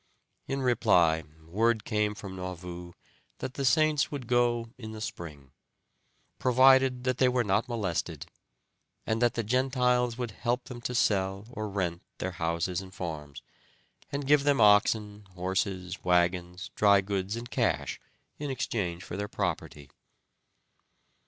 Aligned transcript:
In 0.47 0.63
reply 0.63 1.23
word 1.45 1.83
came 1.85 2.15
from 2.15 2.35
Nauvoo 2.35 2.93
that 3.37 3.53
the 3.53 3.63
Saints 3.63 4.09
would 4.09 4.25
go 4.25 4.71
in 4.75 4.93
the 4.93 4.99
spring, 4.99 5.51
provided 6.39 7.03
that 7.03 7.19
they 7.19 7.29
were 7.29 7.43
not 7.43 7.69
molested, 7.69 8.25
and 9.05 9.21
that 9.21 9.35
the 9.35 9.43
Gentiles 9.43 10.17
would 10.17 10.31
help 10.31 10.63
them 10.63 10.81
to 10.81 10.95
sell 10.95 11.45
or 11.51 11.69
rent 11.69 12.01
their 12.17 12.31
houses 12.31 12.81
and 12.81 12.91
farms, 12.91 13.43
and 14.11 14.25
give 14.25 14.43
them 14.43 14.59
oxen, 14.59 15.27
horses, 15.35 16.03
wagons, 16.03 16.71
dry 16.73 17.01
goods, 17.01 17.35
and 17.35 17.51
cash 17.51 18.01
in 18.39 18.49
exchange 18.49 19.03
for 19.03 19.15
their 19.15 19.27
property. 19.27 19.87